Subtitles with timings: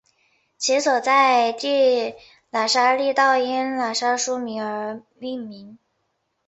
[0.57, 2.15] 其所在地
[2.51, 5.77] 喇沙利道因喇沙书院而命名。